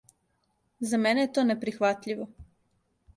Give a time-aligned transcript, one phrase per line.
[0.91, 2.27] За мене је то неприхватљиво.